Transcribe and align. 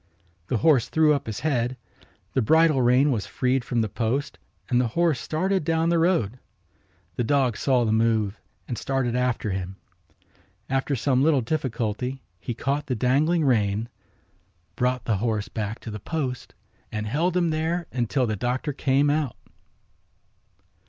The 0.47 0.57
horse 0.57 0.89
threw 0.89 1.13
up 1.13 1.27
his 1.27 1.41
head, 1.41 1.77
the 2.33 2.41
bridle 2.41 2.81
rein 2.81 3.11
was 3.11 3.27
freed 3.27 3.63
from 3.63 3.81
the 3.81 3.87
post 3.87 4.39
and 4.67 4.81
the 4.81 4.87
horse 4.97 5.19
started 5.21 5.63
down 5.63 5.89
the 5.89 5.99
road. 5.99 6.39
The 7.17 7.23
dog 7.23 7.55
saw 7.55 7.83
the 7.85 7.91
move 7.91 8.39
and 8.67 8.79
started 8.79 9.15
after 9.15 9.51
him. 9.51 9.75
After 10.71 10.95
some 10.95 11.21
little 11.21 11.41
difficulty 11.41 12.23
he 12.39 12.55
caught 12.55 12.87
the 12.87 12.95
dangling 12.95 13.45
rein, 13.45 13.89
brought 14.75 15.05
the 15.05 15.17
horse 15.17 15.49
back 15.49 15.77
to 15.81 15.91
the 15.91 15.99
post 15.99 16.55
and 16.91 17.05
held 17.05 17.37
him 17.37 17.51
there 17.51 17.85
until 17.91 18.25
the 18.25 18.35
doctor 18.35 18.73
came 18.73 19.11
out. 19.11 19.37